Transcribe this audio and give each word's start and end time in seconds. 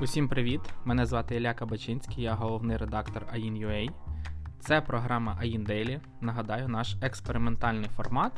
Усім 0.00 0.28
привіт! 0.28 0.60
Мене 0.84 1.06
звати 1.06 1.36
Ілля 1.36 1.54
Кабачинський, 1.54 2.24
я 2.24 2.34
головний 2.34 2.76
редактор 2.76 3.26
AIN.UA. 3.34 3.90
Це 4.60 4.80
програма 4.80 5.38
AIN 5.42 5.66
Daily. 5.66 6.00
Нагадаю, 6.20 6.68
наш 6.68 6.96
експериментальний 7.00 7.90
формат. 7.96 8.32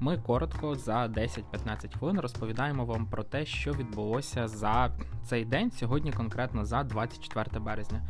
Ми 0.00 0.18
коротко 0.18 0.74
за 0.74 1.06
10-15 1.06 1.98
хвилин 1.98 2.20
розповідаємо 2.20 2.84
вам 2.84 3.06
про 3.06 3.24
те, 3.24 3.46
що 3.46 3.72
відбулося 3.72 4.48
за 4.48 4.90
цей 5.24 5.44
день, 5.44 5.70
сьогодні 5.70 6.12
конкретно 6.12 6.64
за 6.64 6.82
24 6.82 7.60
березня. 7.60 8.02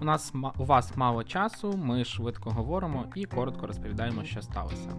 У 0.00 0.04
нас 0.04 0.32
у 0.58 0.64
вас 0.64 0.96
мало 0.96 1.24
часу, 1.24 1.76
ми 1.76 2.04
швидко 2.04 2.50
говоримо 2.50 3.06
і 3.14 3.24
коротко 3.24 3.66
розповідаємо, 3.66 4.24
що 4.24 4.42
сталося. 4.42 4.90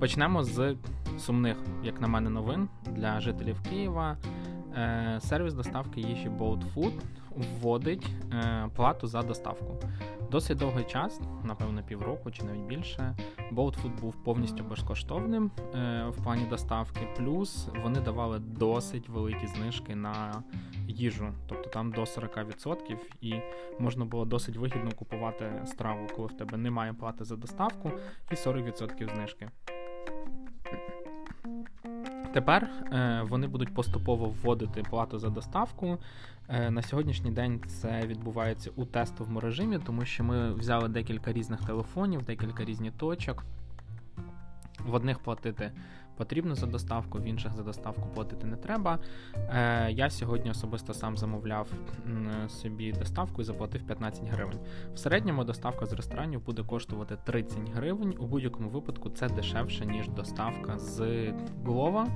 Почнемо 0.00 0.44
з 0.44 0.76
сумних, 1.18 1.56
як 1.82 2.00
на 2.00 2.08
мене, 2.08 2.30
новин 2.30 2.68
для 2.86 3.20
жителів 3.20 3.62
Києва. 3.70 4.16
Е, 4.78 5.18
сервіс 5.20 5.54
доставки 5.54 6.00
їжі 6.00 6.28
Bolt 6.28 6.62
Food 6.74 7.00
вводить 7.36 8.06
е, 8.32 8.68
плату 8.76 9.06
за 9.06 9.22
доставку. 9.22 9.76
Досить 10.30 10.58
довгий 10.58 10.84
час, 10.84 11.20
напевно, 11.44 11.82
півроку 11.82 12.30
чи 12.30 12.44
навіть 12.44 12.66
більше. 12.66 13.16
Bolt 13.52 13.82
Food 13.82 14.00
був 14.00 14.24
повністю 14.24 14.64
безкоштовним 14.64 15.50
е, 15.74 16.04
в 16.08 16.24
плані 16.24 16.46
доставки, 16.50 17.00
плюс 17.16 17.68
вони 17.82 18.00
давали 18.00 18.38
досить 18.38 19.08
великі 19.08 19.46
знижки 19.46 19.94
на 19.94 20.42
їжу, 20.88 21.32
тобто 21.48 21.70
там 21.70 21.92
до 21.92 22.00
40%, 22.00 22.96
і 23.20 23.34
можна 23.78 24.04
було 24.04 24.24
досить 24.24 24.56
вигідно 24.56 24.92
купувати 24.92 25.62
страву, 25.66 26.06
коли 26.16 26.28
в 26.28 26.32
тебе 26.32 26.56
немає 26.58 26.92
плати 26.92 27.24
за 27.24 27.36
доставку, 27.36 27.90
і 28.30 28.34
40% 28.34 29.14
знижки. 29.14 29.48
Тепер 32.32 32.62
е, 32.92 33.22
вони 33.28 33.46
будуть 33.46 33.74
поступово 33.74 34.26
вводити 34.26 34.82
плату 34.82 35.18
за 35.18 35.30
доставку. 35.30 35.98
Е, 36.48 36.70
на 36.70 36.82
сьогоднішній 36.82 37.30
день 37.30 37.60
це 37.66 38.02
відбувається 38.06 38.70
у 38.76 38.84
тестовому 38.84 39.40
режимі, 39.40 39.78
тому 39.86 40.04
що 40.04 40.24
ми 40.24 40.54
взяли 40.54 40.88
декілька 40.88 41.32
різних 41.32 41.60
телефонів, 41.60 42.22
декілька 42.22 42.64
різних 42.64 42.92
точок. 42.92 43.44
В 44.88 44.94
одних 44.94 45.18
платити 45.18 45.72
потрібно 46.16 46.54
за 46.54 46.66
доставку, 46.66 47.18
в 47.18 47.24
інших 47.24 47.52
за 47.52 47.62
доставку 47.62 48.08
платити 48.14 48.46
не 48.46 48.56
треба. 48.56 48.98
Е, 49.34 49.90
Я 49.92 50.10
сьогодні 50.10 50.50
особисто 50.50 50.94
сам 50.94 51.16
замовляв 51.16 51.68
собі 52.48 52.92
доставку 52.92 53.42
і 53.42 53.44
заплатив 53.44 53.82
15 53.86 54.28
гривень. 54.28 54.58
В 54.94 54.98
середньому 54.98 55.44
доставка 55.44 55.86
з 55.86 55.92
ресторанів 55.92 56.44
буде 56.44 56.62
коштувати 56.62 57.16
30 57.24 57.58
гривень. 57.74 58.14
У 58.18 58.26
будь-якому 58.26 58.68
випадку 58.68 59.10
це 59.10 59.28
дешевше, 59.28 59.86
ніж 59.86 60.08
доставка 60.08 60.78
з 60.78 61.26
Глова, 61.64 62.08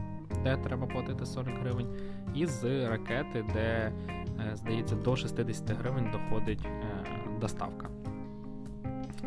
де 0.44 0.56
треба 0.56 0.86
платити 0.86 1.26
40 1.26 1.58
гривень, 1.58 1.88
і 2.34 2.46
з 2.46 2.88
ракети, 2.88 3.44
де, 3.52 3.92
е, 4.40 4.56
здається, 4.56 4.94
до 4.94 5.16
60 5.16 5.70
гривень 5.70 6.10
доходить 6.12 6.64
е, 6.64 7.04
доставка. 7.40 7.88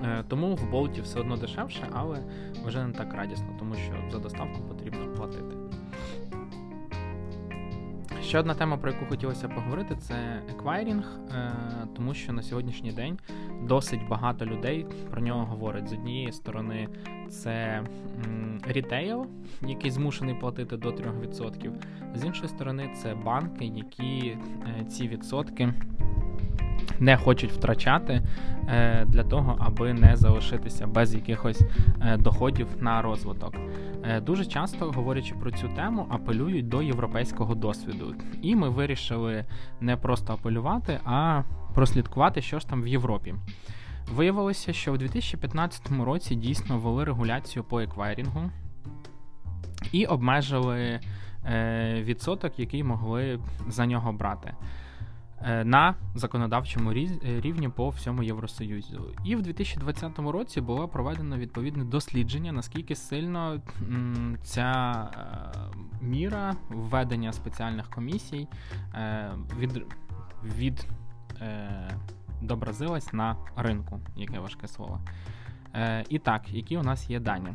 Е, 0.03 0.23
тому 0.27 0.55
в 0.55 0.69
болті 0.71 1.01
все 1.01 1.19
одно 1.19 1.37
дешевше, 1.37 1.87
але 1.93 2.19
вже 2.65 2.85
не 2.85 2.93
так 2.93 3.13
радісно, 3.13 3.47
тому 3.59 3.75
що 3.75 3.93
за 4.11 4.19
доставку 4.19 4.61
потрібно 4.61 5.13
платити. 5.13 5.55
Ще 8.21 8.39
одна 8.39 8.53
тема, 8.53 8.77
про 8.77 8.91
яку 8.91 9.05
хотілося 9.05 9.47
поговорити, 9.47 9.95
це 9.95 10.41
еквайрінг, 10.49 11.19
тому 11.95 12.13
що 12.13 12.33
на 12.33 12.41
сьогоднішній 12.41 12.91
день 12.91 13.19
досить 13.63 14.07
багато 14.09 14.45
людей 14.45 14.85
про 15.11 15.21
нього 15.21 15.45
говорять. 15.45 15.87
З 15.87 15.93
однієї 15.93 16.31
сторони, 16.31 16.89
це 17.29 17.83
рітейл, 18.67 19.25
який 19.61 19.91
змушений 19.91 20.35
платити 20.35 20.77
до 20.77 20.89
3%. 20.89 21.71
З 22.15 22.25
іншої 22.25 22.49
сторони, 22.49 22.89
це 22.95 23.15
банки, 23.15 23.65
які 23.65 24.27
е, 24.27 24.85
ці 24.85 25.07
відсотки 25.07 25.73
не 26.99 27.17
хочуть 27.17 27.51
втрачати 27.51 28.21
е, 28.67 29.05
для 29.05 29.23
того, 29.23 29.55
аби 29.59 29.93
не 29.93 30.15
залишитися 30.15 30.87
без 30.87 31.15
якихось 31.15 31.61
е, 32.01 32.17
доходів 32.17 32.67
на 32.79 33.01
розвиток. 33.01 33.55
Е, 34.03 34.21
дуже 34.21 34.45
часто, 34.45 34.91
говорячи 34.91 35.35
про 35.35 35.51
цю 35.51 35.67
тему, 35.67 36.07
апелюють 36.09 36.67
до 36.67 36.81
європейського 36.81 37.55
досвіду. 37.55 38.15
І 38.41 38.55
ми 38.55 38.69
вирішили 38.69 39.45
не 39.81 39.97
просто 39.97 40.33
апелювати, 40.33 40.99
а 41.05 41.43
прослідкувати, 41.73 42.41
що 42.41 42.59
ж 42.59 42.69
там 42.69 42.83
в 42.83 42.87
Європі. 42.87 43.35
Виявилося, 44.13 44.73
що 44.73 44.93
в 44.93 44.97
2015 44.97 45.91
році 46.05 46.35
дійсно 46.35 46.77
ввели 46.77 47.03
регуляцію 47.03 47.63
по 47.63 47.79
еквайрінгу 47.79 48.49
і 49.91 50.05
обмежили 50.05 50.99
відсоток, 52.01 52.59
який 52.59 52.83
могли 52.83 53.39
за 53.67 53.85
нього 53.85 54.13
брати. 54.13 54.53
Е, 55.41 55.63
на 55.63 55.95
законодавчому 56.15 56.93
рівні 57.23 57.69
по 57.69 57.89
всьому 57.89 58.23
Євросоюзу. 58.23 59.13
І 59.25 59.35
в 59.35 59.41
2020 59.41 60.19
році 60.19 60.61
було 60.61 60.87
проведено 60.87 61.37
відповідне 61.37 61.83
дослідження, 61.83 62.51
наскільки 62.51 62.95
сильно 62.95 63.61
ця 64.43 64.93
е, 65.13 65.77
міра 66.01 66.55
введення 66.69 67.33
спеціальних 67.33 67.89
комісій 67.89 68.47
е, 68.93 69.31
від, 69.59 69.85
від 70.43 70.87
добразилась 72.41 73.13
на 73.13 73.35
ринку, 73.55 73.99
яке 74.15 74.39
важке 74.39 74.67
слово. 74.67 75.01
І 76.09 76.19
так, 76.19 76.49
які 76.49 76.77
у 76.77 76.83
нас 76.83 77.09
є 77.09 77.19
дані? 77.19 77.53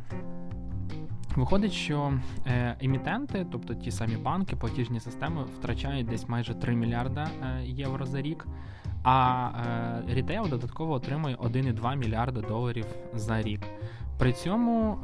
Виходить, 1.35 1.71
що 1.71 2.13
е, 2.45 2.75
емітенти, 2.81 3.45
тобто 3.51 3.75
ті 3.75 3.91
самі 3.91 4.15
банки, 4.15 4.55
платіжні 4.55 4.99
системи, 4.99 5.43
втрачають 5.43 6.07
десь 6.07 6.29
майже 6.29 6.53
3 6.53 6.75
мільярда 6.75 7.29
е, 7.43 7.63
євро 7.65 8.05
за 8.05 8.21
рік, 8.21 8.47
а 9.03 9.49
е, 10.09 10.13
рітейл 10.13 10.49
додатково 10.49 10.93
отримує 10.93 11.35
1,2 11.35 11.95
мільярда 11.95 12.41
доларів 12.41 12.85
за 13.13 13.41
рік. 13.41 13.61
При 14.17 14.33
цьому 14.33 14.97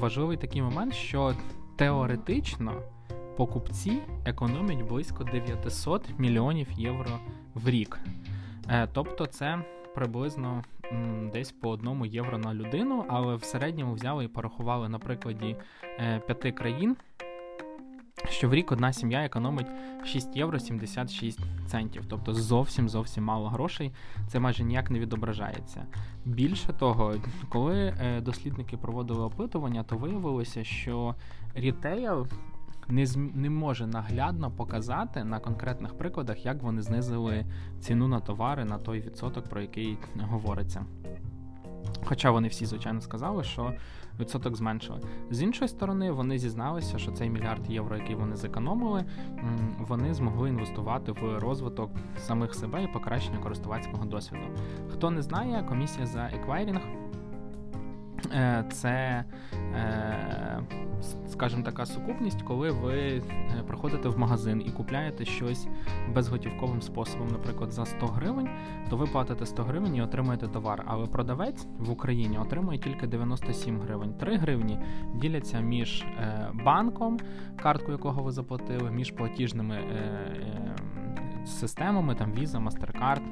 важливий 0.00 0.36
такий 0.36 0.62
момент, 0.62 0.94
що 0.94 1.34
теоретично 1.76 2.72
покупці 3.36 3.98
економять 4.24 4.82
близько 4.88 5.24
900 5.24 6.18
мільйонів 6.18 6.66
євро 6.72 7.18
в 7.54 7.68
рік. 7.68 8.00
Тобто, 8.92 9.26
це 9.26 9.58
приблизно 9.94 10.64
десь 11.32 11.52
по 11.52 11.70
одному 11.70 12.06
євро 12.06 12.38
на 12.38 12.54
людину, 12.54 13.04
але 13.08 13.34
в 13.34 13.44
середньому 13.44 13.94
взяли 13.94 14.24
і 14.24 14.28
порахували 14.28 14.88
на 14.88 14.98
прикладі 14.98 15.56
е, 15.98 16.22
п'яти 16.26 16.52
країн. 16.52 16.96
Що 18.28 18.48
в 18.48 18.54
рік 18.54 18.72
одна 18.72 18.92
сім'я 18.92 19.24
економить 19.24 19.66
6 20.04 20.36
євро 20.36 20.58
76 20.58 21.40
центів, 21.66 22.02
тобто 22.08 22.34
зовсім 22.34 22.88
зовсім 22.88 23.24
мало 23.24 23.48
грошей, 23.48 23.92
це 24.28 24.40
майже 24.40 24.64
ніяк 24.64 24.90
не 24.90 24.98
відображається. 24.98 25.86
Більше 26.24 26.72
того, 26.72 27.14
коли 27.48 27.94
е, 28.00 28.20
дослідники 28.20 28.76
проводили 28.76 29.22
опитування, 29.24 29.82
то 29.82 29.96
виявилося, 29.96 30.64
що 30.64 31.14
рітейл 31.54 32.26
не 32.92 33.06
не 33.34 33.50
може 33.50 33.86
наглядно 33.86 34.50
показати 34.50 35.24
на 35.24 35.38
конкретних 35.38 35.98
прикладах, 35.98 36.46
як 36.46 36.62
вони 36.62 36.82
знизили 36.82 37.46
ціну 37.80 38.08
на 38.08 38.20
товари 38.20 38.64
на 38.64 38.78
той 38.78 39.00
відсоток, 39.00 39.48
про 39.48 39.60
який 39.60 39.98
говориться. 40.20 40.84
Хоча 42.04 42.30
вони 42.30 42.48
всі, 42.48 42.66
звичайно, 42.66 43.00
сказали, 43.00 43.44
що 43.44 43.72
відсоток 44.20 44.56
зменшили. 44.56 45.00
З 45.30 45.42
іншої 45.42 45.68
сторони, 45.68 46.10
вони 46.10 46.38
зізналися, 46.38 46.98
що 46.98 47.12
цей 47.12 47.30
мільярд 47.30 47.70
євро, 47.70 47.96
який 47.96 48.14
вони 48.14 48.36
зекономили, 48.36 49.04
вони 49.78 50.14
змогли 50.14 50.48
інвестувати 50.48 51.12
в 51.12 51.38
розвиток 51.38 51.90
самих 52.18 52.54
себе 52.54 52.82
і 52.82 52.86
покращення 52.86 53.38
користувацького 53.38 54.04
досвіду. 54.04 54.44
Хто 54.92 55.10
не 55.10 55.22
знає, 55.22 55.64
комісія 55.68 56.06
за 56.06 56.24
еквайрінг 56.24 56.82
Е, 58.30 58.64
це, 58.72 59.24
скажімо, 61.26 61.62
така 61.62 61.86
сукупність, 61.86 62.42
коли 62.42 62.70
ви 62.70 62.98
е, 62.98 63.22
приходите 63.66 64.08
в 64.08 64.18
магазин 64.18 64.62
і 64.66 64.70
купляєте 64.70 65.24
щось 65.24 65.68
безготівковим 66.14 66.82
способом, 66.82 67.28
наприклад, 67.28 67.72
за 67.72 67.86
100 67.86 68.06
гривень, 68.06 68.48
то 68.90 68.96
ви 68.96 69.06
платите 69.06 69.46
100 69.46 69.62
гривень 69.62 69.96
і 69.96 70.02
отримуєте 70.02 70.48
товар. 70.48 70.84
Але 70.86 71.06
продавець 71.06 71.66
в 71.78 71.90
Україні 71.90 72.38
отримує 72.38 72.78
тільки 72.78 73.06
97 73.06 73.80
гривень. 73.80 74.14
3 74.14 74.36
гривні 74.36 74.78
діляться 75.14 75.60
між 75.60 76.04
банком, 76.64 77.18
карткою 77.62 77.92
якого 77.92 78.22
ви 78.22 78.32
заплатили, 78.32 78.90
між 78.90 79.10
платіжними 79.10 79.78
системами, 81.44 82.14
там 82.14 82.32
Visa, 82.32 82.68
MasterCard, 82.68 83.22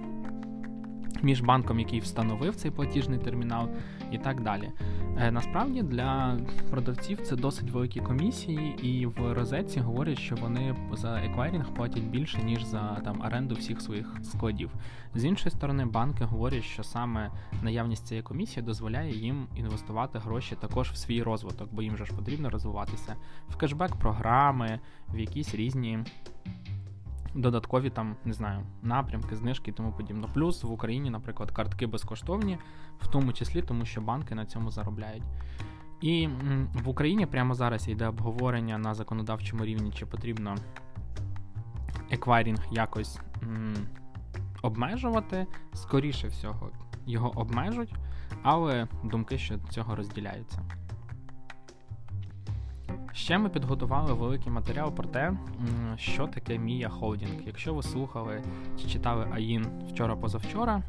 між 1.22 1.40
банком, 1.40 1.80
який 1.80 2.00
встановив 2.00 2.56
цей 2.56 2.70
платіжний 2.70 3.18
термінал, 3.18 3.68
і 4.12 4.18
так 4.18 4.40
далі. 4.40 4.70
Е, 5.18 5.30
насправді 5.30 5.82
для 5.82 6.38
продавців 6.70 7.20
це 7.20 7.36
досить 7.36 7.70
великі 7.70 8.00
комісії, 8.00 8.76
і 8.82 9.06
в 9.06 9.32
розетці 9.32 9.80
говорять, 9.80 10.18
що 10.18 10.36
вони 10.36 10.76
за 10.92 11.20
еквайрінг 11.20 11.74
платять 11.74 12.02
більше 12.02 12.42
ніж 12.42 12.64
за 12.64 12.94
там 12.94 13.20
оренду 13.20 13.54
всіх 13.54 13.80
своїх 13.80 14.16
складів. 14.22 14.70
З 15.14 15.24
іншої 15.24 15.50
сторони, 15.50 15.84
банки 15.84 16.24
говорять, 16.24 16.64
що 16.64 16.82
саме 16.82 17.30
наявність 17.62 18.06
цієї 18.06 18.22
комісії 18.22 18.66
дозволяє 18.66 19.16
їм 19.16 19.46
інвестувати 19.56 20.18
гроші 20.18 20.56
також 20.60 20.90
в 20.90 20.96
свій 20.96 21.22
розвиток, 21.22 21.68
бо 21.72 21.82
їм 21.82 21.96
же 21.96 22.06
ж 22.06 22.12
потрібно 22.12 22.50
розвиватися 22.50 23.16
в 23.48 23.56
кешбек-програми, 23.56 24.78
в 25.08 25.18
якісь 25.18 25.54
різні 25.54 25.98
додаткові 27.34 27.90
там, 27.90 28.16
не 28.24 28.32
знаю, 28.32 28.62
напрямки, 28.82 29.36
знижки 29.36 29.70
і 29.70 29.74
тому 29.74 29.92
подібне. 29.92 30.28
Плюс 30.34 30.62
в 30.64 30.72
Україні, 30.72 31.10
наприклад, 31.10 31.50
картки 31.50 31.86
безкоштовні, 31.86 32.58
в 33.00 33.06
тому 33.06 33.32
числі 33.32 33.62
тому, 33.62 33.84
що 33.84 34.00
банки 34.00 34.34
на 34.34 34.46
цьому 34.46 34.70
заробляють. 34.70 35.24
І 36.00 36.28
в 36.84 36.88
Україні 36.88 37.26
прямо 37.26 37.54
зараз 37.54 37.88
йде 37.88 38.06
обговорення 38.08 38.78
на 38.78 38.94
законодавчому 38.94 39.64
рівні, 39.64 39.90
чи 39.90 40.06
потрібно 40.06 40.54
еквайрінг 42.10 42.66
якось 42.72 43.18
м, 43.42 43.74
обмежувати. 44.62 45.46
Скоріше 45.72 46.28
всього, 46.28 46.70
його 47.06 47.38
обмежуть, 47.38 47.94
але 48.42 48.88
думки 49.04 49.38
щодо 49.38 49.68
цього 49.68 49.96
розділяються. 49.96 50.62
Ще 53.12 53.38
ми 53.38 53.48
підготували 53.48 54.12
великий 54.12 54.52
матеріал 54.52 54.92
про 54.92 55.08
те, 55.08 55.32
що 55.96 56.26
таке 56.26 56.58
Мія 56.58 56.88
Холдінг. 56.88 57.40
Якщо 57.46 57.74
ви 57.74 57.82
слухали 57.82 58.42
чи 58.80 58.88
читали 58.88 59.26
AIN 59.32 59.66
вчора-позавчора, 59.90 60.82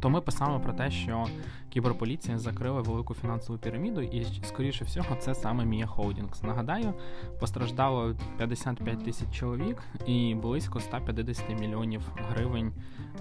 то 0.00 0.10
ми 0.10 0.20
писали 0.20 0.58
про 0.58 0.72
те, 0.72 0.90
що 0.90 1.26
кіберполіція 1.68 2.38
закрила 2.38 2.80
велику 2.80 3.14
фінансову 3.14 3.58
піраміду, 3.58 4.00
і, 4.00 4.26
скоріше 4.44 4.84
всього, 4.84 5.16
це 5.16 5.34
саме 5.34 5.64
Мія 5.64 5.86
Холдінгс. 5.86 6.42
Нагадаю, 6.42 6.94
постраждало 7.40 8.14
55 8.38 9.04
тисяч 9.04 9.28
чоловік, 9.32 9.82
і 10.06 10.34
близько 10.34 10.80
150 10.80 11.60
мільйонів 11.60 12.00
гривень 12.28 12.72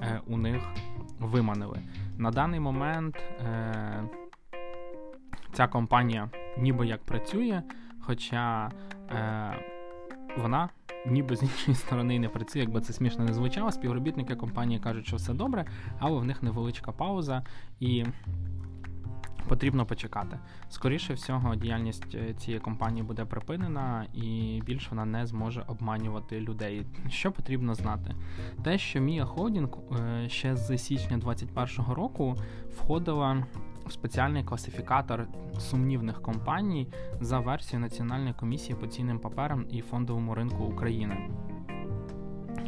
е, 0.02 0.22
у 0.28 0.38
них 0.38 0.62
виманили. 1.20 1.80
На 2.18 2.32
даний 2.32 2.60
момент. 2.60 3.16
Ця 5.54 5.68
компанія 5.68 6.30
ніби 6.58 6.88
як 6.88 7.04
працює, 7.04 7.62
хоча 8.00 8.72
е, 9.12 9.54
вона 10.38 10.70
ніби 11.06 11.36
з 11.36 11.44
іншої 11.44 11.76
сторони 11.76 12.20
не 12.20 12.30
працює, 12.30 12.62
якби 12.62 12.82
це 12.82 12.94
смішно 12.94 13.26
не 13.26 13.34
звучало. 13.34 13.72
Співробітники 13.72 14.36
компанії 14.36 14.80
кажуть, 14.80 15.08
що 15.08 15.16
все 15.16 15.34
добре, 15.34 15.66
але 16.00 16.20
в 16.20 16.26
них 16.26 16.44
невеличка 16.44 16.92
пауза 16.92 17.44
і. 17.80 18.06
Потрібно 19.48 19.86
почекати. 19.86 20.40
Скоріше 20.70 21.14
всього, 21.14 21.56
діяльність 21.56 22.16
е, 22.16 22.34
цієї 22.34 22.60
компанії 22.60 23.04
буде 23.04 23.26
припинена, 23.26 24.06
і 24.14 24.62
більше 24.66 24.90
вона 24.90 25.06
не 25.06 25.26
зможе 25.26 25.64
обманювати 25.68 26.42
людей. 26.42 26.86
Що 27.10 27.32
потрібно 27.32 27.76
знати? 27.76 28.16
Те, 28.64 28.78
що 28.78 29.00
Мія 29.00 29.26
Холдінг 29.26 29.70
е, 30.00 30.30
ще 30.30 30.56
з 30.56 30.78
січня 30.78 31.18
2021 31.18 31.94
року 31.94 32.36
входила 32.78 33.44
спеціальний 33.90 34.44
класифікатор 34.44 35.28
сумнівних 35.60 36.22
компаній 36.22 36.88
за 37.22 37.40
версією 37.40 37.80
Національної 37.80 38.34
комісії 38.34 38.78
по 38.80 38.88
цінним 38.88 39.20
паперам 39.20 39.66
і 39.70 39.82
фондовому 39.82 40.36
ринку 40.36 40.64
України. 40.64 41.30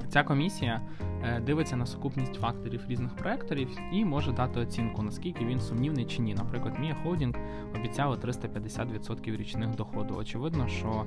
Ця 0.09 0.23
комісія 0.23 0.81
е, 1.23 1.39
дивиться 1.39 1.75
на 1.75 1.85
сукупність 1.85 2.35
факторів 2.35 2.81
різних 2.87 3.15
проектів 3.15 3.69
і 3.91 4.05
може 4.05 4.31
дати 4.31 4.59
оцінку, 4.59 5.03
наскільки 5.03 5.45
він 5.45 5.59
сумнівний 5.59 6.05
чи 6.05 6.21
ні. 6.21 6.33
Наприклад, 6.33 6.79
Мія 6.79 6.95
Холдінг 7.03 7.35
обіцяла 7.75 8.15
350% 8.15 9.37
річних 9.37 9.75
доходу. 9.75 10.15
Очевидно, 10.15 10.67
що 10.67 11.05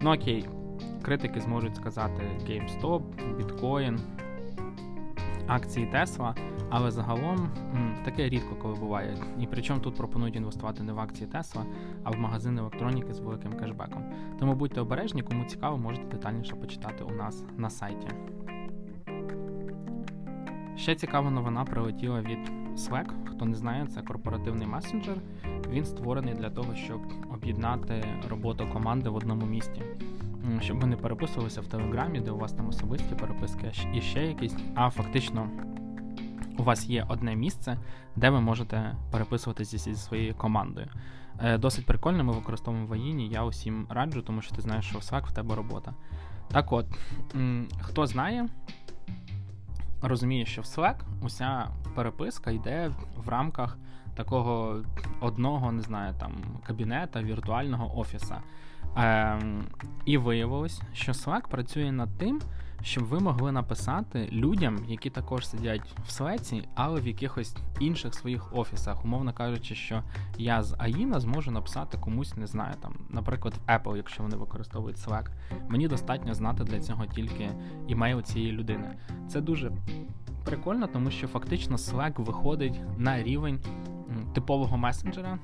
ну 0.00 0.14
окей, 0.14 0.48
критики 1.02 1.40
зможуть 1.40 1.76
сказати 1.76 2.22
GameStop, 2.48 3.02
Bitcoin, 3.38 3.98
акції 5.46 5.88
Tesla, 5.94 6.36
але 6.70 6.90
загалом 6.90 7.48
таке 8.04 8.28
рідко 8.28 8.56
коли 8.62 8.74
буває. 8.74 9.16
І 9.40 9.46
причому 9.46 9.80
тут 9.80 9.96
пропонують 9.96 10.36
інвестувати 10.36 10.82
не 10.82 10.92
в 10.92 11.00
акції 11.00 11.30
Tesla, 11.30 11.64
а 12.04 12.10
в 12.10 12.18
магазин 12.18 12.58
електроніки 12.58 13.14
з 13.14 13.20
великим 13.20 13.52
кешбеком. 13.52 14.04
Тому 14.38 14.54
будьте 14.54 14.80
обережні, 14.80 15.22
кому 15.22 15.44
цікаво, 15.44 15.78
можете 15.78 16.06
детальніше 16.06 16.56
почитати 16.56 17.04
у 17.04 17.10
нас 17.10 17.44
на 17.56 17.70
сайті. 17.70 18.08
Ще 20.76 20.94
цікава 20.94 21.30
новина 21.30 21.64
прилетіла 21.64 22.20
від 22.20 22.52
Slack. 22.76 23.06
Хто 23.30 23.44
не 23.44 23.54
знає, 23.54 23.86
це 23.86 24.02
корпоративний 24.02 24.66
месенджер. 24.66 25.16
Він 25.70 25.84
створений 25.84 26.34
для 26.34 26.50
того, 26.50 26.74
щоб 26.74 27.00
об'єднати 27.32 28.04
роботу 28.30 28.68
команди 28.72 29.08
в 29.08 29.16
одному 29.16 29.46
місті. 29.46 29.82
Щоб 30.60 30.80
ви 30.80 30.86
не 30.86 30.96
переписувалися 30.96 31.60
в 31.60 31.66
Телеграмі, 31.66 32.20
де 32.20 32.30
у 32.30 32.38
вас 32.38 32.52
там 32.52 32.68
особисті 32.68 33.14
переписки 33.14 33.72
і 33.94 34.00
ще 34.00 34.26
якісь, 34.26 34.56
а 34.74 34.90
фактично 34.90 35.50
у 36.58 36.62
вас 36.62 36.88
є 36.88 37.06
одне 37.08 37.36
місце, 37.36 37.78
де 38.16 38.30
ви 38.30 38.40
можете 38.40 38.96
переписуватися 39.10 39.78
зі 39.78 39.94
своєю 39.94 40.34
командою. 40.34 40.86
Е, 41.40 41.58
досить 41.58 41.86
прикольно, 41.86 42.24
ми 42.24 42.32
використовуємо 42.32 42.88
в 42.88 42.92
Аїні, 42.92 43.28
я 43.28 43.44
усім 43.44 43.86
раджу, 43.90 44.22
тому 44.26 44.42
що 44.42 44.54
ти 44.54 44.62
знаєш, 44.62 44.84
що 44.86 44.98
в 44.98 45.02
Slack 45.02 45.26
в 45.26 45.32
тебе 45.32 45.54
робота. 45.54 45.94
Так 46.48 46.72
от, 46.72 46.86
хто 47.80 48.06
знає, 48.06 48.48
розуміє, 50.02 50.46
що 50.46 50.62
в 50.62 50.64
Slack 50.64 50.96
уся 51.22 51.68
переписка 51.94 52.50
йде 52.50 52.90
в 53.16 53.28
рамках 53.28 53.78
такого 54.14 54.82
одного, 55.20 55.72
не 55.72 55.82
знаю, 55.82 56.14
там 56.20 56.32
кабінета 56.66 57.22
віртуального 57.22 57.98
офіса. 57.98 58.42
Ем, 58.96 59.64
І 60.04 60.18
виявилось, 60.18 60.82
що 60.92 61.12
Slack 61.12 61.48
працює 61.48 61.92
над 61.92 62.18
тим, 62.18 62.40
щоб 62.82 63.04
ви 63.04 63.20
могли 63.20 63.52
написати 63.52 64.28
людям, 64.32 64.84
які 64.88 65.10
також 65.10 65.48
сидять 65.48 65.94
в 66.06 66.08
Slack, 66.08 66.64
але 66.74 67.00
в 67.00 67.06
якихось 67.06 67.56
інших 67.80 68.14
своїх 68.14 68.56
офісах, 68.56 69.04
умовно 69.04 69.32
кажучи, 69.32 69.74
що 69.74 70.02
я 70.38 70.62
з 70.62 70.76
Аїна 70.78 71.20
зможу 71.20 71.50
написати 71.50 71.98
комусь, 71.98 72.36
не 72.36 72.46
знаю, 72.46 72.74
там, 72.82 72.94
наприклад, 73.10 73.54
Apple, 73.68 73.96
якщо 73.96 74.22
вони 74.22 74.36
використовують 74.36 74.96
Slack. 74.96 75.26
Мені 75.68 75.88
достатньо 75.88 76.34
знати 76.34 76.64
для 76.64 76.80
цього 76.80 77.06
тільки 77.06 77.50
імейл 77.88 78.22
цієї 78.22 78.52
людини. 78.52 78.96
Це 79.28 79.40
дуже 79.40 79.72
прикольно, 80.44 80.86
тому 80.86 81.10
що 81.10 81.28
фактично 81.28 81.76
Slack 81.76 82.22
виходить 82.22 82.80
на 82.98 83.22
рівень 83.22 83.60
типового 84.34 84.76
месенджера 84.76 85.38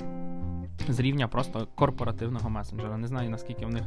з 0.89 1.01
рівня 1.01 1.29
просто 1.29 1.69
корпоративного 1.75 2.51
месенджера. 2.51 2.97
Не 2.97 3.07
знаю, 3.07 3.31
наскільки 3.31 3.67
в 3.67 3.71
них 3.71 3.83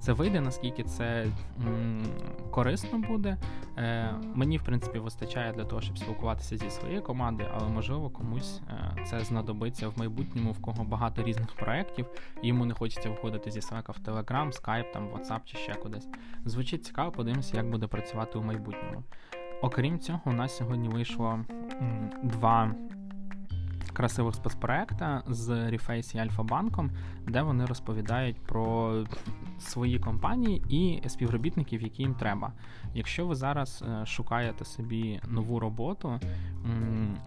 це 0.00 0.12
вийде, 0.12 0.40
наскільки 0.40 0.84
це 0.84 1.26
м- 1.66 2.02
корисно 2.50 2.98
буде. 2.98 3.36
Е, 3.78 4.10
Мені, 4.34 4.58
в 4.58 4.62
принципі, 4.64 4.98
вистачає 4.98 5.52
для 5.52 5.64
того, 5.64 5.80
щоб 5.82 5.98
спілкуватися 5.98 6.56
зі 6.56 6.70
своєю 6.70 7.02
командою, 7.02 7.48
але 7.54 7.68
можливо 7.68 8.10
комусь 8.10 8.60
е, 8.98 9.04
це 9.04 9.20
знадобиться 9.20 9.88
в 9.88 9.98
майбутньому, 9.98 10.52
в 10.52 10.62
кого 10.62 10.84
багато 10.84 11.22
різних 11.22 11.54
проєктів, 11.54 12.06
і 12.42 12.48
йому 12.48 12.64
не 12.64 12.74
хочеться 12.74 13.10
виходити 13.10 13.50
зі 13.50 13.60
Slack 13.60 13.92
в 13.92 14.08
Telegram, 14.10 14.46
Skype, 14.62 14.92
там, 14.92 15.08
WhatsApp 15.08 15.40
чи 15.44 15.56
ще 15.56 15.74
кудись. 15.74 16.08
Звучить 16.44 16.84
цікаво, 16.84 17.10
подивимося, 17.12 17.56
як 17.56 17.70
буде 17.70 17.86
працювати 17.86 18.38
у 18.38 18.42
майбутньому. 18.42 19.02
Окрім 19.62 19.98
цього, 19.98 20.20
у 20.24 20.32
нас 20.32 20.56
сьогодні 20.56 20.88
вийшло 20.88 21.40
м- 21.80 22.10
два 22.22 22.70
красивих 23.92 24.34
спецпроекта 24.34 25.22
з 25.26 25.48
Reface 25.48 26.16
і 26.16 26.18
Альфа-банком, 26.18 26.90
де 27.26 27.42
вони 27.42 27.66
розповідають 27.66 28.36
про 28.36 28.94
свої 29.58 29.98
компанії 29.98 30.62
і 30.68 31.08
співробітників, 31.08 31.82
які 31.82 32.02
їм 32.02 32.14
треба. 32.14 32.52
Якщо 32.94 33.26
ви 33.26 33.34
зараз 33.34 33.84
е, 33.88 34.06
шукаєте 34.06 34.64
собі 34.64 35.20
нову 35.28 35.60
роботу, 35.60 36.20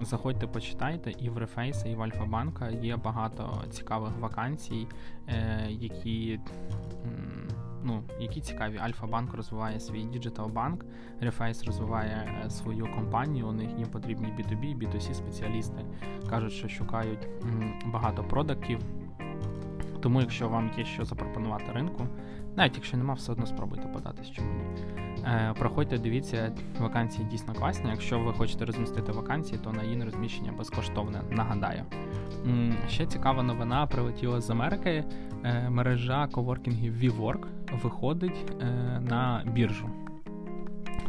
заходьте, 0.01 0.47
почитайте, 0.47 1.11
і 1.11 1.29
в 1.29 1.37
Reface, 1.37 1.91
і 1.91 1.95
в 1.95 2.01
Альфа-банка 2.01 2.69
є 2.69 2.97
багато 2.97 3.63
цікавих 3.69 4.17
вакансій, 4.19 4.87
е, 5.27 5.67
які 5.69 6.39
ну, 7.83 8.03
які 8.19 8.41
цікаві. 8.41 8.77
Альфа-банк 8.77 9.33
розвиває 9.33 9.79
свій 9.79 10.03
digital-банк, 10.03 10.85
Reface 11.21 11.65
розвиває 11.65 12.41
е, 12.45 12.49
свою 12.49 12.87
компанію. 12.95 13.47
У 13.47 13.51
них 13.51 13.69
їм 13.77 13.87
потрібні 13.87 14.27
B2B, 14.27 14.77
B2C 14.77 15.13
спеціалісти. 15.13 15.85
Кажуть, 16.29 16.53
що 16.53 16.69
шукають 16.69 17.27
багато 17.85 18.23
продактів. 18.23 18.79
Тому, 20.01 20.21
якщо 20.21 20.49
вам 20.49 20.71
є 20.77 20.85
що 20.85 21.05
запропонувати 21.05 21.71
ринку, 21.71 22.07
навіть 22.55 22.75
якщо 22.75 22.97
нема, 22.97 23.13
все 23.13 23.31
одно 23.31 23.45
спробуйте 23.45 23.87
податись 23.87 24.31
чому 24.31 24.53
ні. 24.53 24.63
Е, 25.25 25.53
проходьте, 25.59 25.97
дивіться, 25.97 26.51
вакансії 26.79 27.27
дійсно 27.31 27.53
класні. 27.53 27.89
Якщо 27.89 28.19
ви 28.19 28.33
хочете 28.33 28.65
розмістити 28.65 29.11
вакансії, 29.11 29.59
то 29.63 29.71
на 29.71 29.83
її 29.83 30.03
розміщення 30.03 30.51
безкоштовне. 30.51 31.21
Нагадаю. 31.29 31.83
Ще 32.87 33.05
цікава 33.05 33.43
новина 33.43 33.87
прилетіла 33.87 34.41
з 34.41 34.49
Америки. 34.49 35.05
Е, 35.43 35.69
мережа 35.69 36.27
коворкінгів 36.27 36.93
WeWork 36.93 37.45
виходить 37.83 38.53
е, 38.61 38.65
на 39.09 39.43
біржу. 39.53 39.89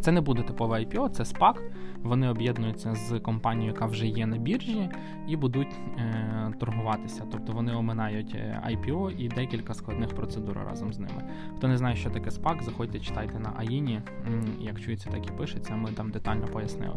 Це 0.01 0.13
не 0.13 0.21
буде 0.21 0.43
типове 0.43 0.79
IPO, 0.79 1.11
це 1.11 1.23
SPAC. 1.23 1.55
Вони 2.03 2.29
об'єднуються 2.29 2.95
з 2.95 3.21
компанією, 3.21 3.73
яка 3.73 3.87
вже 3.87 4.07
є 4.07 4.27
на 4.27 4.37
біржі, 4.37 4.91
і 5.29 5.37
будуть 5.37 5.81
е, 5.99 6.53
торгуватися. 6.61 7.25
Тобто 7.33 7.53
вони 7.53 7.75
оминають 7.75 8.37
IPO 8.71 9.11
і 9.11 9.29
декілька 9.29 9.75
складних 9.75 10.09
процедур 10.09 10.59
разом 10.69 10.93
з 10.93 10.99
ними. 10.99 11.23
Хто 11.57 11.69
не 11.69 11.77
знає, 11.77 11.97
що 11.97 12.11
таке 12.11 12.31
SPAC, 12.31 12.63
заходьте, 12.63 13.01
читайте 13.01 13.39
на 13.39 13.53
Аїні. 13.57 14.01
Як 14.61 14.81
чується, 14.81 15.11
так 15.11 15.27
і 15.27 15.31
пишеться. 15.31 15.77
Ми 15.77 15.91
там 15.91 16.11
детально 16.11 16.47
пояснили. 16.47 16.97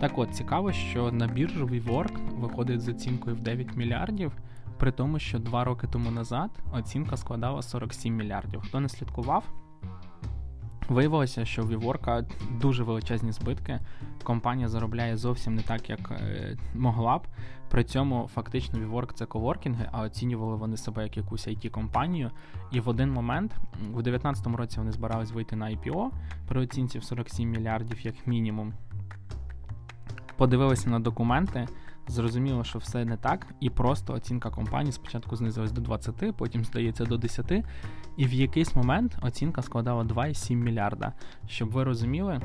Так 0.00 0.18
от 0.18 0.34
цікаво, 0.34 0.72
що 0.72 1.12
на 1.12 1.26
біржу 1.26 1.66
WeWork 1.66 2.40
виходить 2.40 2.80
з 2.80 2.88
оцінкою 2.88 3.36
в 3.36 3.40
9 3.40 3.76
мільярдів, 3.76 4.32
при 4.78 4.92
тому, 4.92 5.18
що 5.18 5.38
два 5.38 5.64
роки 5.64 5.86
тому 5.86 6.10
назад 6.10 6.50
оцінка 6.72 7.16
складала 7.16 7.62
47 7.62 8.16
мільярдів. 8.16 8.60
Хто 8.60 8.80
не 8.80 8.88
слідкував? 8.88 9.44
Виявилося, 10.88 11.44
що 11.44 11.62
в 11.62 11.68
WeWork 11.68 12.16
а 12.16 12.24
дуже 12.60 12.82
величезні 12.82 13.32
збитки. 13.32 13.80
Компанія 14.22 14.68
заробляє 14.68 15.16
зовсім 15.16 15.54
не 15.54 15.62
так, 15.62 15.90
як 15.90 16.10
е, 16.10 16.56
могла 16.74 17.18
б. 17.18 17.26
При 17.70 17.84
цьому 17.84 18.30
фактично 18.34 18.78
WeWork 18.78 19.14
це 19.14 19.26
коворкінги, 19.26 19.88
а 19.92 20.02
оцінювали 20.02 20.56
вони 20.56 20.76
себе 20.76 21.02
як 21.02 21.16
якусь 21.16 21.48
IT 21.48 21.68
компанію 21.68 22.30
І 22.72 22.80
в 22.80 22.88
один 22.88 23.12
момент, 23.12 23.54
у 23.74 24.02
2019 24.02 24.46
році, 24.46 24.78
вони 24.78 24.92
збирались 24.92 25.32
вийти 25.32 25.56
на 25.56 25.66
IPO 25.66 26.10
при 26.48 26.60
оцінці 26.60 26.98
в 26.98 27.04
47 27.04 27.50
мільярдів, 27.50 28.06
як 28.06 28.26
мінімум. 28.26 28.72
Подивилися 30.36 30.90
на 30.90 31.00
документи 31.00 31.68
зрозуміло, 32.08 32.64
що 32.64 32.78
все 32.78 33.04
не 33.04 33.16
так, 33.16 33.46
і 33.60 33.70
просто 33.70 34.12
оцінка 34.12 34.50
компанії 34.50 34.92
спочатку 34.92 35.36
знизилась 35.36 35.72
до 35.72 35.80
20, 35.80 36.36
потім 36.36 36.64
здається 36.64 37.04
до 37.04 37.16
10, 37.16 37.52
і 38.16 38.26
в 38.26 38.32
якийсь 38.32 38.76
момент 38.76 39.16
оцінка 39.22 39.62
складала 39.62 40.04
2,7 40.04 40.54
мільярда. 40.54 41.12
Щоб 41.46 41.70
ви 41.70 41.84
розуміли, 41.84 42.40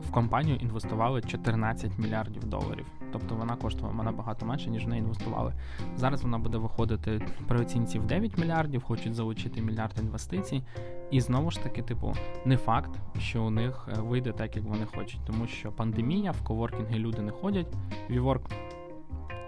в 0.00 0.10
компанію 0.10 0.56
інвестували 0.56 1.22
14 1.22 1.98
мільярдів 1.98 2.44
доларів. 2.44 2.86
Тобто 3.12 3.34
вона 3.34 3.56
коштувала 3.56 4.04
набагато 4.04 4.46
менше, 4.46 4.70
ніж 4.70 4.86
в 4.86 4.88
неї 4.88 5.02
інвестували. 5.02 5.54
Зараз 5.96 6.22
вона 6.22 6.38
буде 6.38 6.58
виходити 6.58 7.22
при 7.48 7.60
оцінці 7.60 7.98
в 7.98 8.06
9 8.06 8.38
мільярдів, 8.38 8.82
хочуть 8.82 9.14
залучити 9.14 9.62
мільярд 9.62 9.98
інвестицій. 10.00 10.62
І 11.10 11.20
знову 11.20 11.50
ж 11.50 11.62
таки, 11.62 11.82
типу, 11.82 12.14
не 12.44 12.56
факт, 12.56 12.90
що 13.18 13.42
у 13.42 13.50
них 13.50 13.88
е, 13.88 14.00
вийде 14.00 14.32
так, 14.32 14.56
як 14.56 14.64
вони 14.64 14.86
хочуть, 14.96 15.20
тому 15.26 15.46
що 15.46 15.72
пандемія, 15.72 16.30
в 16.30 16.44
коворкінги 16.44 16.98
люди 16.98 17.22
не 17.22 17.32
ходять. 17.32 17.74
WeWork 18.10 18.42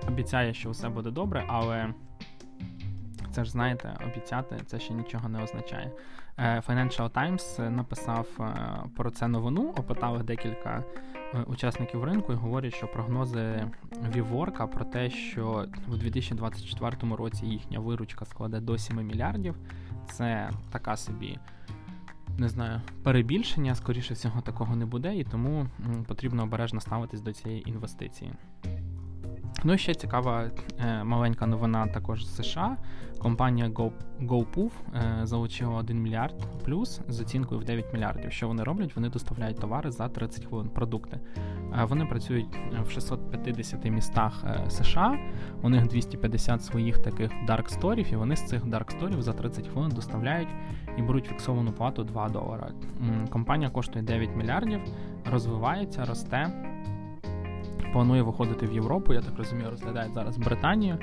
обіцяє, 0.09 0.55
що 0.55 0.71
все 0.71 0.89
буде 0.89 1.11
добре, 1.11 1.45
але 1.49 1.95
це 3.33 3.45
ж 3.45 3.51
знаєте, 3.51 3.97
обіцяти 4.07 4.57
це 4.67 4.81
ще 4.81 4.95
нічого 4.95 5.29
не 5.29 5.43
означає. 5.43 5.91
Е, 6.39 6.63
Financial 6.69 7.11
Times 7.11 7.71
написав 7.71 8.27
е, 8.41 8.55
про 8.97 9.11
це 9.11 9.29
новину, 9.29 9.75
опитали 9.77 10.23
декілька 10.23 10.85
учасників 11.47 12.05
ринку 12.05 12.33
і 12.33 12.37
говорять, 12.37 12.75
що 12.75 12.87
прогнози 12.87 13.67
Віворка 14.15 14.67
про 14.67 14.85
те, 14.85 15.11
що 15.11 15.67
у 15.89 15.97
2024 15.97 17.17
році 17.17 17.47
їхня 17.47 17.79
виручка 17.79 18.25
складе 18.25 18.61
до 18.61 18.79
7 18.79 19.07
мільярдів 19.07 19.55
це 20.11 20.51
така 20.71 20.97
собі, 20.97 21.39
не 22.39 22.49
знаю, 22.49 22.81
перебільшення, 23.03 23.75
скоріше 23.75 24.15
всього, 24.15 24.41
такого 24.41 24.77
не 24.77 24.87
буде, 24.87 25.17
і 25.17 25.25
тому 25.25 25.67
потрібно 26.07 26.43
обережно 26.43 26.81
ставитись 26.81 27.21
до 27.21 27.33
цієї 27.33 27.69
інвестиції. 27.69 28.33
Ну 29.65 29.73
і 29.73 29.79
ще 29.79 29.95
цікава 29.95 30.51
е, 30.81 31.05
маленька 31.05 31.47
новина 31.47 31.87
також 31.87 32.27
з 32.27 32.37
США. 32.37 32.77
Компанія 33.19 33.69
Go, 33.69 33.91
GoPoof 34.21 34.71
е, 34.95 35.27
залучила 35.27 35.75
1 35.75 36.03
мільярд 36.03 36.35
плюс 36.65 37.01
з 37.09 37.21
оцінкою 37.21 37.61
в 37.61 37.65
9 37.65 37.93
мільярдів. 37.93 38.33
Що 38.33 38.49
вони 38.49 38.63
роблять? 38.63 38.97
Вони 38.97 39.09
доставляють 39.09 39.61
товари 39.61 39.91
за 39.91 40.09
30 40.09 40.45
хвилин 40.45 40.69
продукти. 40.69 41.21
Е, 41.81 41.85
вони 41.85 42.07
працюють 42.07 42.59
в 42.87 42.91
650 42.91 43.85
містах 43.85 44.45
США. 44.69 45.19
У 45.63 45.69
них 45.69 45.87
250 45.87 46.65
своїх 46.65 46.99
таких 46.99 47.31
дарк-сторів, 47.47 48.13
і 48.13 48.17
вони 48.17 48.37
з 48.37 48.47
цих 48.47 48.67
дарк-сторів 48.67 49.23
за 49.23 49.33
30 49.33 49.69
хвилин 49.69 49.91
доставляють 49.91 50.49
і 50.99 51.03
беруть 51.03 51.27
фіксовану 51.27 51.73
плату 51.73 52.05
2 52.05 52.29
долара. 52.29 52.71
Компанія 53.31 53.71
коштує 53.71 54.05
9 54.05 54.37
мільярдів, 54.37 54.81
розвивається, 55.31 56.05
росте 56.05 56.72
планує 57.93 58.23
виходити 58.23 58.67
в 58.67 58.73
Європу, 58.73 59.13
я 59.13 59.21
так 59.21 59.39
розумію, 59.39 59.71
розглядають 59.71 60.15
зараз 60.15 60.39
Британію. 60.39 60.99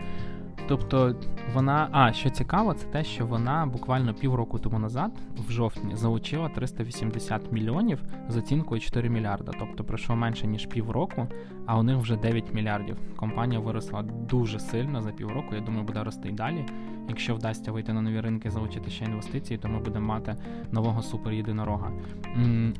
Тобто 0.70 1.16
вона, 1.54 1.90
а 1.92 2.14
що 2.14 2.30
цікаво, 2.30 2.74
це 2.74 2.88
те, 2.88 3.04
що 3.04 3.26
вона 3.26 3.66
буквально 3.66 4.14
півроку 4.14 4.60
тому 4.60 4.80
назад, 4.80 5.12
в 5.48 5.52
жовтні, 5.52 5.96
залучила 5.96 6.50
380 6.50 7.52
мільйонів 7.52 8.04
з 8.28 8.38
оцінкою 8.38 8.82
4 8.82 9.10
мільярда. 9.10 9.52
Тобто 9.60 9.84
пройшло 9.84 10.16
менше 10.16 10.48
ніж 10.48 10.66
півроку, 10.66 11.28
а 11.66 11.80
у 11.80 11.84
них 11.84 11.98
вже 11.98 12.18
9 12.18 12.54
мільярдів. 12.54 12.98
Компанія 13.16 13.60
виросла 13.60 14.02
дуже 14.02 14.60
сильно 14.60 15.02
за 15.02 15.12
півроку. 15.12 15.56
Я 15.56 15.62
думаю, 15.62 15.84
буде 15.84 16.04
рости 16.04 16.30
й 16.30 16.32
далі. 16.32 16.66
Якщо 17.08 17.36
вдасться 17.36 17.72
вийти 17.72 17.94
на 17.94 18.02
нові 18.02 18.22
ринки, 18.22 18.50
залучити 18.50 18.92
ще 18.92 19.06
інвестиції, 19.06 19.58
то 19.58 19.68
ми 19.68 19.80
будемо 19.80 20.08
мати 20.08 20.36
нового 20.72 21.02
суперєдинорога. 21.02 21.92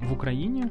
В 0.10 0.14
Україні 0.14 0.66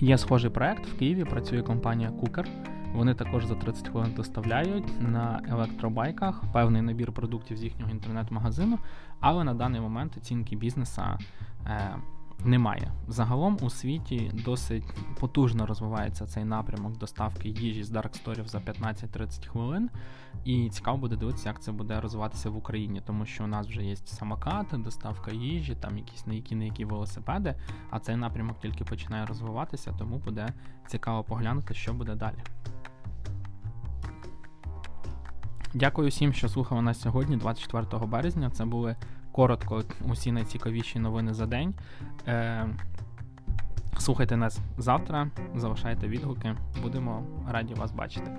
Є 0.00 0.18
схожий 0.18 0.50
проект 0.50 0.86
в 0.86 0.98
Києві. 0.98 1.24
Працює 1.24 1.62
компанія 1.62 2.10
Кукер. 2.10 2.48
Вони 2.94 3.14
також 3.14 3.44
за 3.44 3.54
30 3.54 3.88
хвилин 3.88 4.12
доставляють 4.16 5.00
на 5.00 5.42
електробайках 5.48 6.44
певний 6.52 6.82
набір 6.82 7.12
продуктів 7.12 7.56
з 7.56 7.64
їхнього 7.64 7.90
інтернет-магазину, 7.90 8.78
але 9.20 9.44
на 9.44 9.54
даний 9.54 9.80
момент 9.80 10.16
оцінки 10.16 10.56
бізнеса 10.56 11.18
е, 11.66 11.96
немає. 12.44 12.92
Загалом 13.08 13.58
у 13.62 13.70
світі 13.70 14.30
досить 14.44 14.84
потужно 15.20 15.66
розвивається 15.66 16.26
цей 16.26 16.44
напрямок 16.44 16.98
доставки 16.98 17.48
їжі 17.48 17.84
з 17.84 17.90
дарксторів 17.90 18.48
за 18.48 18.58
15-30 18.58 19.46
хвилин. 19.46 19.90
І 20.44 20.70
цікаво 20.70 20.98
буде 20.98 21.16
дивитися, 21.16 21.48
як 21.48 21.62
це 21.62 21.72
буде 21.72 22.00
розвиватися 22.00 22.50
в 22.50 22.56
Україні, 22.56 23.02
тому 23.06 23.26
що 23.26 23.44
у 23.44 23.46
нас 23.46 23.66
вже 23.66 23.82
є 23.82 23.96
самокати, 23.96 24.76
доставка 24.76 25.30
їжі, 25.30 25.76
там 25.80 25.98
якісь 25.98 26.26
на 26.26 26.34
які 26.34 26.54
не 26.54 26.66
які 26.66 26.84
велосипеди. 26.84 27.54
А 27.90 27.98
цей 27.98 28.16
напрямок 28.16 28.60
тільки 28.60 28.84
починає 28.84 29.26
розвиватися, 29.26 29.94
тому 29.98 30.18
буде 30.18 30.48
цікаво 30.86 31.24
поглянути, 31.24 31.74
що 31.74 31.92
буде 31.92 32.14
далі. 32.14 32.38
Дякую 35.74 36.08
всім, 36.08 36.32
що 36.32 36.48
слухали 36.48 36.82
нас 36.82 37.00
сьогодні, 37.00 37.36
24 37.36 38.06
березня. 38.06 38.50
Це 38.50 38.64
були 38.64 38.96
коротко 39.34 39.82
усі 40.10 40.32
найцікавіші 40.32 40.98
новини 40.98 41.34
за 41.34 41.46
день. 41.46 41.74
Е, 42.28 42.66
Слухайте 43.98 44.36
нас 44.36 44.58
завтра, 44.78 45.30
залишайте 45.54 46.08
відгуки, 46.08 46.56
будемо 46.82 47.26
раді 47.50 47.74
вас 47.74 47.92
бачити. 47.92 48.30